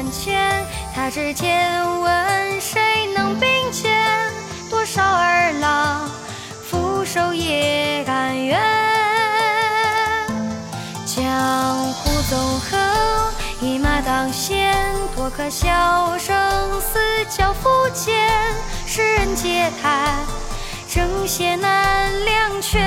[0.00, 1.68] 万千，他之间
[2.00, 2.80] 问谁
[3.14, 3.92] 能并肩？
[4.70, 6.10] 多少儿郎
[6.64, 8.58] 俯首也甘愿。
[11.04, 12.80] 江湖纵横，
[13.60, 14.74] 一马当先，
[15.14, 16.34] 多可笑，生
[16.80, 16.98] 死
[17.28, 18.26] 交付间，
[18.86, 20.16] 世人皆叹
[20.88, 22.80] 正邪难两全，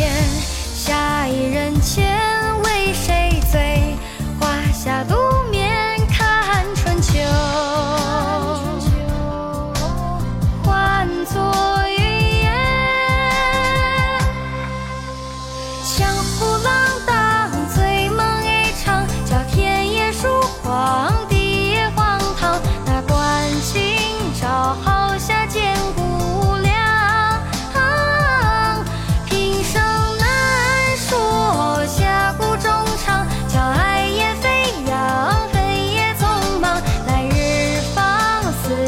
[0.00, 0.10] 天
[0.74, 2.09] 下一人间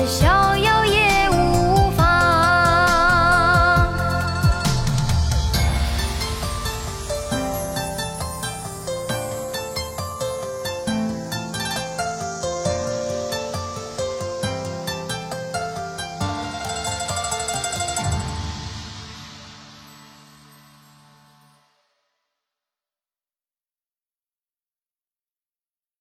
[0.06, 0.41] show.